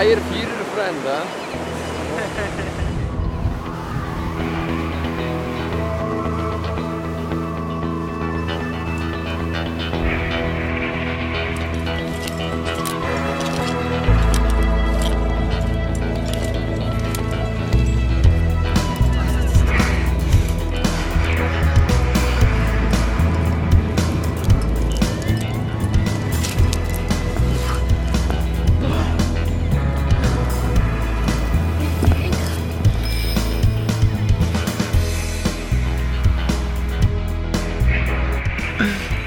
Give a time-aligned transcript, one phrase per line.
[0.00, 1.49] Hayır, vierer Freunde.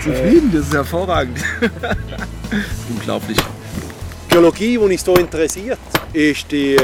[0.03, 1.39] Zufrieden, das ist hervorragend.
[2.89, 3.37] Unglaublich.
[3.37, 5.79] Die Geologie, die uns hier interessiert,
[6.11, 6.75] ist die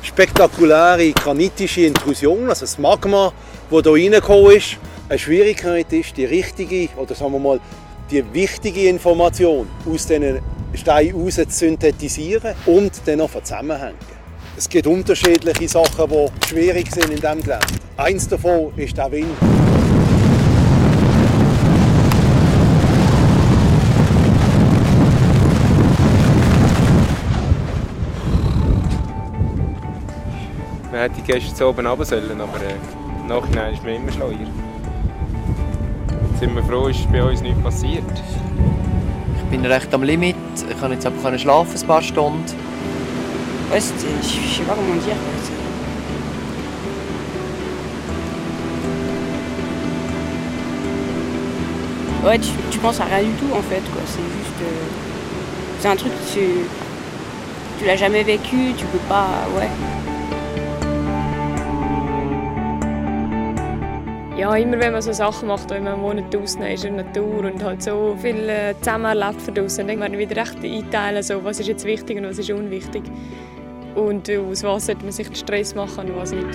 [0.00, 3.32] spektakuläre granitische Intrusion, also das Magma,
[3.68, 4.76] das hier reingekommen ist.
[5.08, 7.60] Eine Schwierigkeit ist, die richtige, oder sagen wir mal,
[8.12, 10.40] die wichtige Information aus diesen
[10.74, 13.96] Steinen heraus zu synthetisieren und dann noch zusammenhängen.
[14.56, 17.58] Es gibt unterschiedliche Sachen, die schwierig sind in diesem Gelände.
[17.96, 19.87] Eins davon ist der Wind.
[30.98, 32.74] Man hätte gestern oben runter sollen, aber äh,
[33.20, 34.32] im Nachhinein ist man immer schleuer.
[34.32, 34.50] Jetzt
[36.40, 38.02] sind wir froh, ist bei uns nichts passiert.
[39.36, 40.34] Ich bin recht am Limit.
[40.68, 42.42] Ich kann jetzt aber können schlafen ein paar Stunden.
[42.48, 42.56] Sais
[44.66, 45.14] pas comment dire.
[45.14, 45.52] quoi, c'est-
[52.26, 54.02] Ouais, tu, tu penses à rien du tout en fait, quoi.
[54.06, 54.60] C'est juste.
[54.62, 54.86] euh,
[55.80, 56.40] c'est un truc que tu.
[57.78, 59.28] Tu l'as jamais vécu, tu peux pas.
[59.56, 59.68] Ouais.
[64.38, 67.06] Ja, immer wenn man so Sachen macht, wenn man einen Monat draußen ist in der
[67.06, 70.62] Natur und halt so viel äh, zusammen erlebt von draußen, dann kann man wieder recht
[70.62, 73.02] einteilen, so, was ist jetzt wichtig und was ist unwichtig.
[73.96, 76.46] Und äh, aus was sollte man sich den Stress machen und was nicht.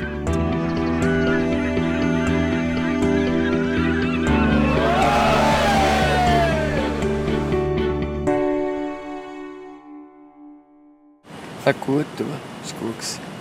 [11.66, 12.24] Hat gut, du.
[12.64, 13.33] Ist gut gewesen.